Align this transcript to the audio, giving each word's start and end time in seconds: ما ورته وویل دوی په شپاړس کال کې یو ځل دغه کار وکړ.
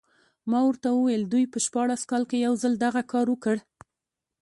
ما 0.49 0.59
ورته 0.67 0.87
وویل 0.91 1.23
دوی 1.31 1.45
په 1.53 1.57
شپاړس 1.65 2.01
کال 2.11 2.23
کې 2.29 2.37
یو 2.45 2.53
ځل 2.63 2.73
دغه 2.85 3.01
کار 3.11 3.25
وکړ. 3.29 3.57